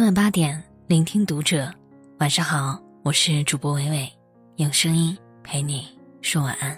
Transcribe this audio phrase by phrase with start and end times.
[0.00, 1.70] 今晚八点，聆听读者。
[2.20, 4.10] 晚上好，我是主播伟伟，
[4.56, 5.86] 用声音陪你
[6.22, 6.74] 说晚安。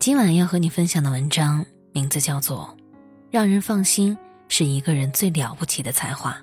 [0.00, 2.68] 今晚要和你分享的文章名字叫做
[3.30, 4.18] 《让人放心
[4.48, 6.36] 是一个人最了不起的才华》。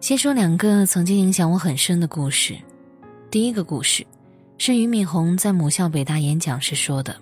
[0.00, 2.56] 先说两个曾经影响我很深的故事。
[3.30, 4.02] 第一个故事，
[4.56, 7.14] 是俞敏洪在母校北大演讲时说的。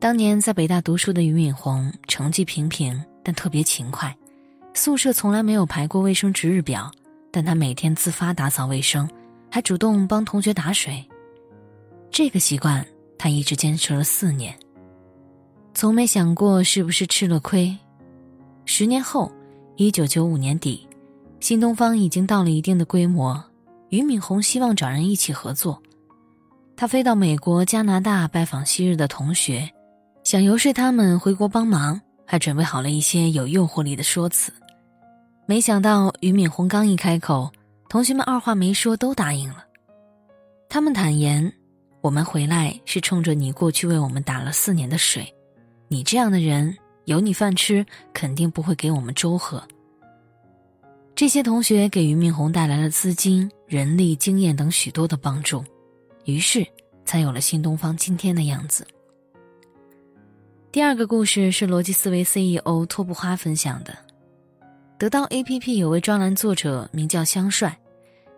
[0.00, 4.12] 当年在北大读书的俞敏洪，成绩平平，但特别勤快。
[4.74, 6.90] 宿舍从来没有排过卫生值日表，
[7.30, 9.08] 但他每天自发打扫卫生，
[9.48, 11.02] 还主动帮同学打水。
[12.10, 12.84] 这个习惯
[13.16, 14.52] 他一直坚持了四年，
[15.74, 17.74] 从没想过是不是吃了亏。
[18.66, 19.30] 十年后，
[19.76, 20.86] 一九九五年底，
[21.38, 23.42] 新东方已经到了一定的规模，
[23.90, 25.80] 俞敏洪希望找人一起合作。
[26.76, 29.70] 他飞到美国、加拿大拜访昔日的同学，
[30.24, 34.52] 想游说他们回国帮忙，还准备好了一些有诱惑力的说辞。
[35.46, 37.52] 没想到俞敏洪刚一开口，
[37.90, 39.62] 同学们二话没说都答应了。
[40.70, 41.52] 他们坦言
[42.00, 45.30] ：“我们回来是冲着你过去为我们打了四年的水，
[45.86, 46.74] 你这样的人
[47.04, 49.62] 有你饭吃，肯定不会给我们粥喝。”
[51.14, 55.62] 这些同学给俞敏洪带来了资金、人力、经验等许多的帮助，
[56.24, 56.66] 于是
[57.04, 58.86] 才有了新东方今天的样子。
[60.72, 63.94] 第二个故事是逻辑思维 CEO 托布花分享的。
[65.04, 67.78] 得到 APP 有位专栏作者名叫香帅，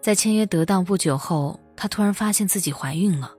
[0.02, 3.30] 在签约得到不久后，他突然发现自己怀孕了。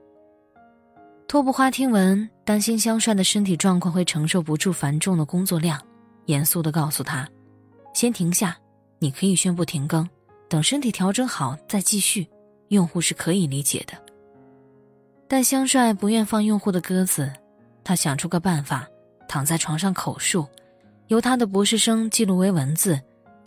[1.26, 5.78] 托布花听闻，担心香帅的身体状况会承受不住繁重的工作量，
[6.24, 7.28] 严肃地告诉他
[7.92, 8.56] ：“先停下，
[8.98, 10.08] 你可以宣布停更，
[10.48, 12.26] 等身体调整好再继续。”
[12.68, 13.92] 用户是可以理解的。
[15.28, 17.30] 但香帅不愿放用户的鸽子，
[17.84, 18.88] 他想出个办法，
[19.28, 20.46] 躺在床上口述，
[21.08, 22.98] 由他的博士生记录为文字。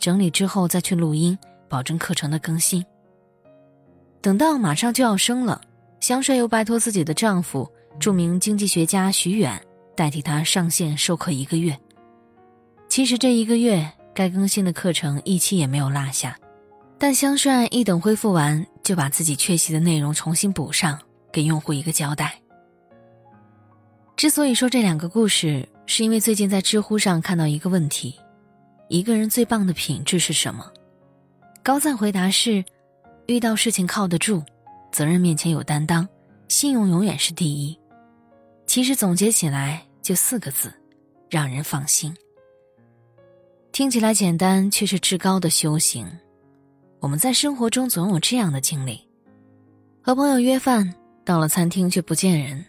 [0.02, 2.84] 整理之后再去录音，保证课程的更新。
[4.20, 5.60] 等到马上就要生了，
[6.00, 7.70] 香帅又拜托自己的丈夫，
[8.00, 9.64] 著名经济学家徐远
[9.94, 11.78] 代替他上线授课一个月。
[12.88, 16.36] 其实这一个月该更新的课程一期也没有落下，
[16.98, 20.98] 但香帅一等恢复完，就把自己缺席的内容重新补上，
[21.32, 22.36] 给用户一个交代。
[24.16, 28.18] 之所以说这两个故事，是因为最近在知乎上看到一个问题。
[28.92, 30.70] 一个人最棒的品质是什么？
[31.62, 32.62] 高赞回答是：
[33.24, 34.44] 遇到事情靠得住，
[34.92, 36.06] 责任面前有担当，
[36.46, 37.80] 信用永远是第一。
[38.66, 40.70] 其实总结起来就四个字：
[41.30, 42.14] 让人放心。
[43.72, 46.06] 听起来简单，却是至高的修行。
[47.00, 49.00] 我们在生活中总有这样的经历：
[50.02, 52.62] 和朋友约饭，到了餐厅却不见人，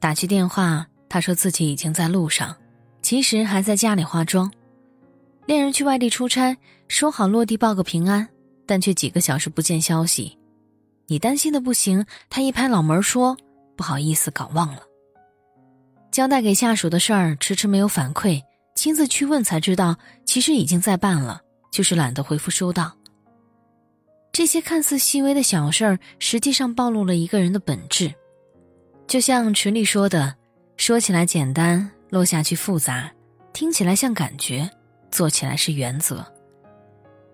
[0.00, 2.56] 打去电话，他说自己已经在路上，
[3.02, 4.50] 其实还在家里化妆。
[5.46, 6.56] 恋人去外地出差，
[6.88, 8.28] 说好落地报个平安，
[8.66, 10.36] 但却几个小时不见消息。
[11.06, 13.36] 你担心的不行，他一拍脑门说
[13.76, 14.82] ：“不好意思，搞忘了。”
[16.10, 18.42] 交代给下属的事儿迟迟没有反馈，
[18.74, 21.40] 亲自去问才知道，其实已经在办了，
[21.70, 22.92] 就是懒得回复收到。
[24.32, 28.12] 这些看似细微的小事儿，实际上暴露了一个人的本质。
[29.06, 30.34] 就像群里说的
[30.76, 33.08] ：“说起来简单，落下去复杂，
[33.52, 34.68] 听起来像感觉。”
[35.16, 36.22] 做起来是原则。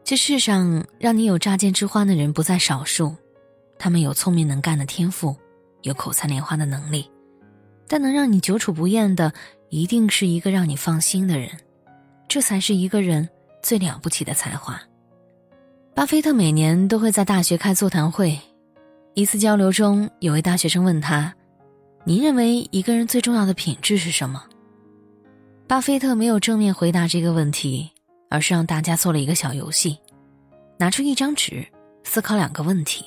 [0.04, 3.16] 这世上让你有乍见之欢的人不在少数，
[3.76, 5.34] 他们有聪明能干的天赋，
[5.82, 7.10] 有口才莲花的能力，
[7.88, 9.32] 但能让你久处不厌的，
[9.68, 11.50] 一定是一个让你放心的人。
[12.28, 13.28] 这才是一个人
[13.64, 14.80] 最了不起的才华。
[15.92, 18.38] 巴菲特每年都会在大学开座谈会，
[19.14, 21.34] 一次交流中，有位大学生问他
[22.06, 24.44] ：“您认为一个人最重要的品质是什么？”
[25.72, 27.90] 巴菲特没有正面回答这个问题，
[28.28, 29.96] 而是让大家做了一个小游戏，
[30.76, 31.66] 拿出一张纸，
[32.04, 33.06] 思考两个问题。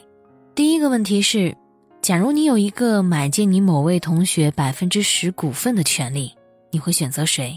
[0.55, 1.55] 第一个问题是：
[2.01, 6.33] 假如你有一个买进你某位同学百分之十股份的权利，
[6.71, 7.55] 你会选择谁？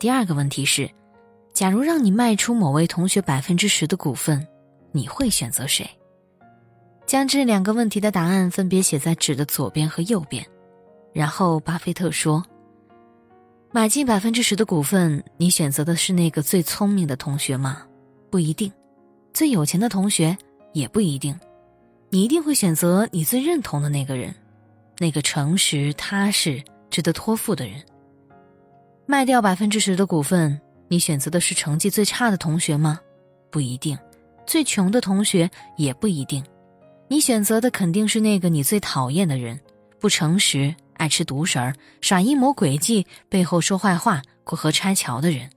[0.00, 0.90] 第二个问题是：
[1.52, 4.44] 假如让你卖出某位同学百分之十的股份，
[4.90, 5.88] 你会选择谁？
[7.06, 10.44] 将这两个问题的答案分别写在纸的左边和右边，
[11.12, 12.44] 然后巴菲特说。
[13.70, 17.82] 买进百分之十的股份，你选择的是那个最聪明的同学吗？
[18.30, 18.72] 不一定，
[19.34, 20.36] 最有钱的同学
[20.72, 21.38] 也不一定。
[22.08, 24.34] 你一定会选择你最认同的那个人，
[24.98, 27.74] 那个诚实踏实、值得托付的人。
[29.04, 32.98] 卖掉百分之十的股份，你选择的是成绩最差的同学吗？
[33.50, 33.98] 不一定，
[34.46, 36.42] 最穷的同学也不一定。
[37.06, 39.60] 你选择的肯定是那个你最讨厌的人，
[40.00, 40.74] 不诚实。
[40.98, 45.50] 爱吃独食儿、耍阴谋诡计、背后说坏话、过河拆桥的人。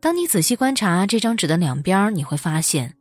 [0.00, 2.94] 当你仔细观察这张纸的两边，你会发现，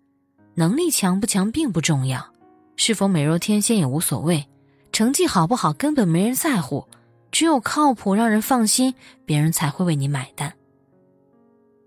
[0.55, 2.33] 能力强不强并不重要，
[2.75, 4.47] 是否美若天仙也无所谓，
[4.91, 6.87] 成绩好不好根本没人在乎，
[7.31, 10.53] 只有靠谱让人放心，别人才会为你买单。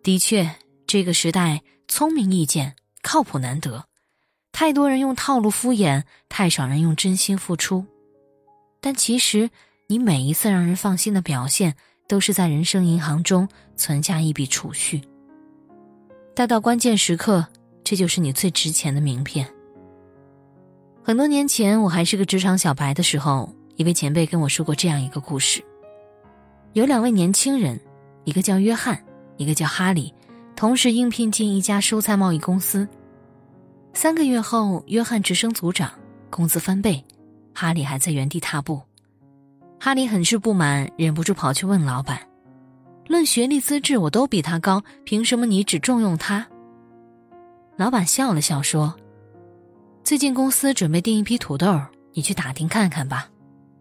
[0.03, 0.51] 的确，
[0.87, 3.85] 这个时代聪明易见，靠谱难得，
[4.53, 7.85] 太多人用套路敷衍，太少人用真心付出。
[8.81, 9.51] 但其实，
[9.87, 11.75] 你每一次让人放心的表现。
[12.11, 15.01] 都是在人生银行中存下一笔储蓄，
[16.35, 17.47] 待到关键时刻，
[17.85, 19.49] 这就是你最值钱的名片。
[21.05, 25.63] 很多年前，我还是个职场小白的时候，一位前辈跟我说过这样一个故事：
[26.73, 27.81] 有两位年轻人，
[28.25, 29.01] 一个叫约翰，
[29.37, 30.13] 一个叫哈里，
[30.57, 32.89] 同时应聘进一家蔬菜贸易公司。
[33.95, 35.89] 三个月后，约翰直升组长，
[36.29, 37.05] 工资翻倍，
[37.55, 38.81] 哈里还在原地踏步。
[39.79, 42.21] 哈利很是不满，忍不住跑去问老板
[43.09, 46.47] ：“论学历资质，我都比他高，凭什么你只重用他？”
[47.77, 48.95] 老板笑了笑说
[50.05, 51.81] ：“最近公司准备订一批土豆，
[52.13, 53.29] 你去打听看看吧。”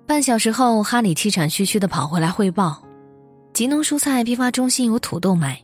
[0.08, 2.82] 半小时后，哈利气喘吁吁的跑回来汇报
[3.54, 5.62] ：“吉农蔬菜批发中心有土豆卖。”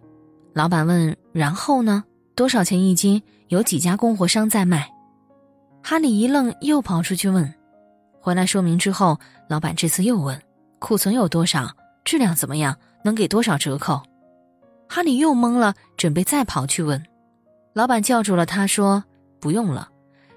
[0.54, 2.04] 老板问：“然后呢？
[2.36, 3.22] 多少钱一斤？
[3.48, 4.90] 有几家供货商在卖？”
[5.82, 7.52] 哈利一愣，又跑出去问。
[8.26, 10.42] 回来说明之后，老板这次又问
[10.82, 11.72] ：“库存有多少？
[12.04, 12.76] 质量怎么样？
[13.04, 14.02] 能给多少折扣？”
[14.90, 17.00] 哈利又懵了，准备再跑去问。
[17.74, 19.04] 老板叫住了他，说
[19.40, 19.90] ：“不用了。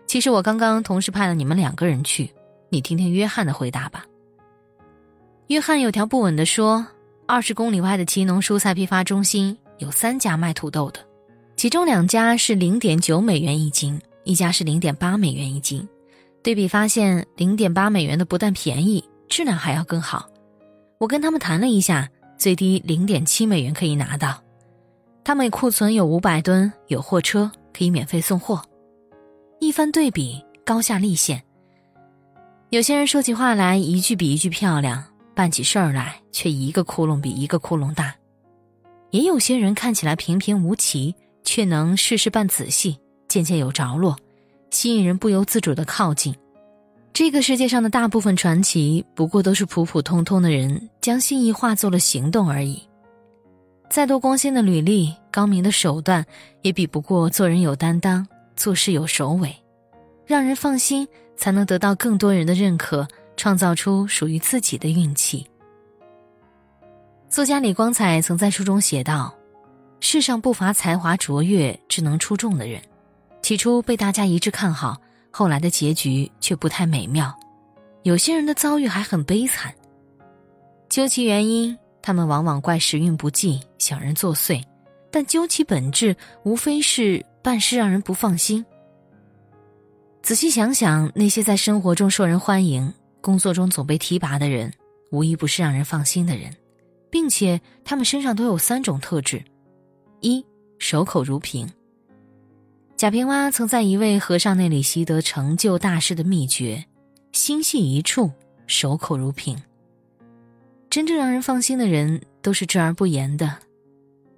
[0.06, 2.30] 其实我刚刚同时派了你们两个人去，
[2.68, 4.04] 你听听约翰的回答吧。”
[5.48, 6.86] 约翰有条不紊地说
[7.24, 11.00] ：“二十公里外的奇农蔬菜批发中心有三家卖土豆的，
[11.56, 15.88] 其中两家是零点九美元一斤，一家是零点八美元一斤。”
[16.48, 20.26] 对比发现，零点八美元的不但便宜，质量还要更好。
[20.96, 22.08] 我跟他们谈了一下，
[22.38, 24.42] 最低零点七美元可以拿到。
[25.22, 28.62] 他们库存有五百吨，有货车可以免费送货。
[29.60, 31.42] 一番对比，高下立现。
[32.70, 35.04] 有些人说起话来一句比一句漂亮，
[35.34, 38.14] 办起事儿来却一个窟窿比一个窟窿大。
[39.10, 41.14] 也有些人看起来平平无奇，
[41.44, 42.98] 却能事事办仔细，
[43.28, 44.16] 件件有着落。
[44.70, 46.34] 吸引人不由自主的靠近。
[47.12, 52.80] 这个世界上的大部分传奇，不过都是普普通通的人将心意化作了行动而已。
[53.90, 56.24] 再多光鲜的履历、高明的手段，
[56.62, 58.24] 也比不过做人有担当、
[58.54, 59.52] 做事有首尾，
[60.26, 65.46] 让人放心，才能得到更多人的认可，创造出属于自己的运气。
[67.30, 69.34] 作家李光彩曾在书中写道
[70.00, 72.80] ：“世上不乏才华卓越、智能出众的人。”
[73.48, 75.00] 起初被大家一致看好，
[75.30, 77.34] 后来的结局却不太美妙。
[78.02, 79.72] 有些人的遭遇还很悲惨。
[80.90, 84.62] 究其原因，他们往往怪时运不济、小人作祟，
[85.10, 86.14] 但究其本质，
[86.44, 88.62] 无非是办事让人不放心。
[90.20, 92.92] 仔细想想，那些在生活中受人欢迎、
[93.22, 94.70] 工作中总被提拔的人，
[95.10, 96.54] 无一不是让人放心的人，
[97.10, 99.42] 并且他们身上都有三种特质：
[100.20, 100.44] 一、
[100.78, 101.66] 守口如瓶。
[102.98, 106.84] 贾平凹曾在一位和尚那里习得成就大事的秘诀：
[107.30, 108.28] 心系一处，
[108.66, 109.56] 守口如瓶。
[110.90, 113.46] 真正让人放心的人，都是知而不言的。《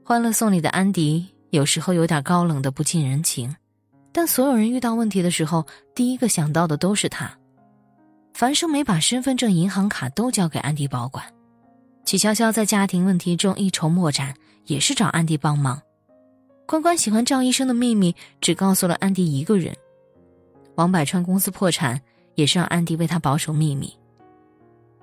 [0.04, 3.56] 欢乐颂》里的安迪有时候有点高冷的不近人情，
[4.12, 7.34] 但所有人遇到问题的时候，第一个想到的都是他。
[8.34, 11.24] 樊胜美把身份证、银行卡都交给安迪保管，
[12.04, 14.34] 曲筱绡在家庭问题中一筹莫展，
[14.66, 15.80] 也是找安迪帮忙。
[16.70, 19.76] 关关喜欢赵医生的秘密，只告诉了安迪一个人。
[20.76, 22.00] 王百川公司破产，
[22.36, 23.92] 也是让安迪为他保守秘密。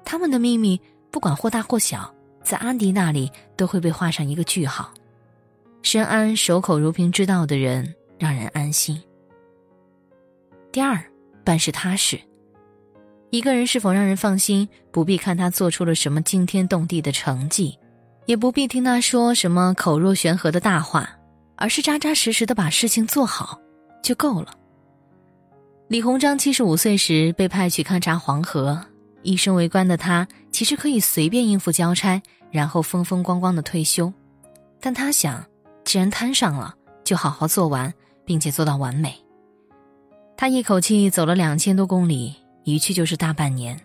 [0.06, 0.80] 他们的秘密
[1.12, 2.10] 不管或大或小，
[2.42, 4.94] 在安迪那里都会被画上一个句号。
[5.84, 9.04] 深谙守口如瓶之道的人，让人安心。
[10.72, 11.04] 第二，
[11.44, 12.18] 办事踏实。
[13.30, 17.78] 一个人是否让人放心，不必看他做出了什么惊天动地的成绩，
[18.26, 21.17] 也不必听他说什么口若悬河的大话。
[21.58, 23.60] 而是扎扎实实的把事情做好
[24.02, 24.54] 就够了。
[25.90, 28.80] 李鸿章七十五岁时被派去勘察黄河，
[29.24, 32.22] 一生为官的他其实可以随便应付交差，
[32.52, 34.12] 然后风风光光的退休。
[34.80, 35.44] 但他想，
[35.84, 39.16] 既然摊上了，就好好做完，并且做到完美。
[40.36, 43.80] 他一口气走了两千多公里，一去就是大半年。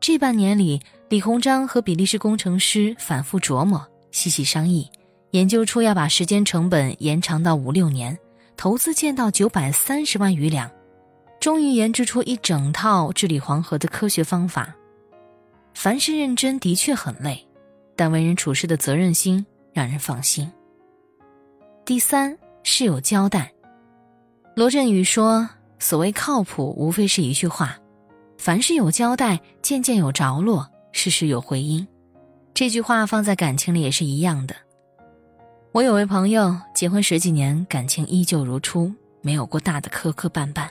[0.00, 4.88] 这半年里，李鸿章和比利时工程师反复琢磨，细细商议。
[5.32, 8.16] 研究出要把时间成本延长到五六年，
[8.54, 10.70] 投资建到九百三十万余两，
[11.40, 14.74] 终于研制出一整套治理黄河的科学方法。
[15.72, 17.42] 凡事认真的确很累，
[17.96, 20.50] 但为人处事的责任心让人放心。
[21.86, 23.50] 第三是有交代。
[24.54, 25.48] 罗振宇说
[25.80, 27.74] ：“所谓靠谱，无非是一句话：
[28.36, 31.88] 凡事有交代，件件有着落，事事有回音。”
[32.52, 34.54] 这句话放在感情里也是一样的。
[35.72, 40.68] 我有位朋友，结婚十几年，感情依旧如初，没有过大的磕磕绊绊。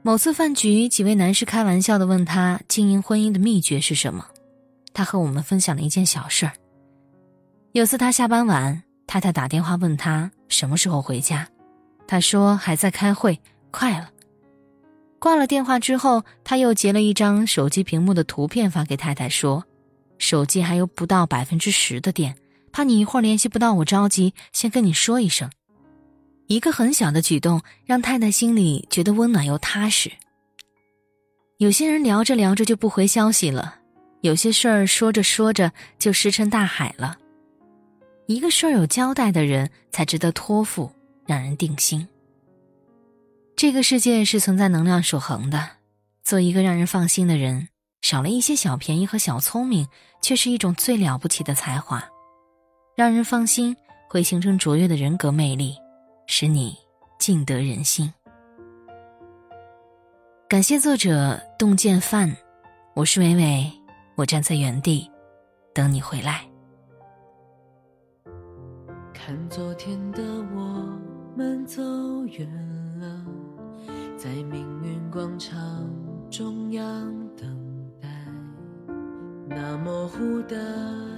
[0.00, 4.24] 某次饭局，几位男士开玩笑的问他经营婚姻的秘诀是什么，
[4.94, 6.52] 他和我们分享了一件小事儿。
[7.72, 11.46] 有次他下班晚，太太打电话问他什么时候回家。
[12.06, 13.38] 他说还在开会，
[13.70, 14.08] 快了。
[15.18, 19.62] 挂了电话之后，他又截了一张手机屏幕的图片发给太太，说
[20.16, 22.34] ：“手机还有不到百分之十的电，
[22.78, 25.50] 怕你一会儿联系不到我着急，先跟你说一声。”
[26.46, 30.12] 一个很小的举动，让太太心里觉得温暖又踏实。
[31.56, 33.80] 有些人聊着聊着就不回消息了，
[34.20, 37.18] 有些事儿说着说着就石沉大海了。
[38.28, 40.92] 一个事儿有交代的人，才值得托付。
[41.26, 42.06] 让人定心。
[43.56, 45.68] 这个世界是存在能量守恒的，
[46.22, 47.70] 做一个让人放心的人，
[48.02, 49.88] 少了一些小便宜和小聪明，
[50.22, 52.08] 却是一种最了不起的才华。
[52.98, 53.76] 让人放心，
[54.08, 55.76] 会形成卓越的人格魅力，
[56.26, 56.76] 使你
[57.16, 58.12] 尽得人心。
[60.48, 62.36] 感谢作者洞见范，
[62.96, 63.72] 我是伟伟，
[64.16, 65.08] 我站在原地，
[65.72, 66.44] 等你回来。
[69.14, 70.20] 看昨天的
[70.52, 70.98] 我。
[71.36, 71.80] 们走
[72.36, 72.50] 远
[72.98, 73.24] 了，
[74.16, 75.56] 在命运广场
[76.28, 76.84] 中央
[77.36, 77.46] 等
[78.02, 78.08] 待。
[79.48, 81.17] 那模糊的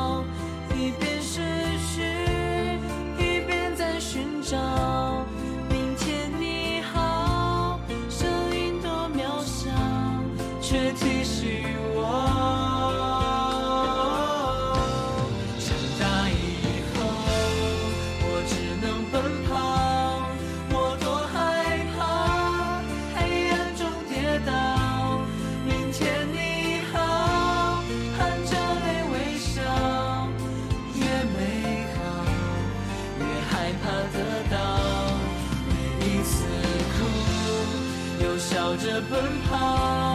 [38.77, 40.10] 着奔跑，